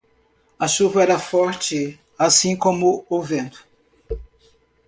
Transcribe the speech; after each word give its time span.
A 0.57 0.67
chuva 0.67 1.03
era 1.03 1.19
forte, 1.19 1.99
assim 2.17 2.57
como 2.57 3.05
o 3.07 3.21
vento. 3.21 3.63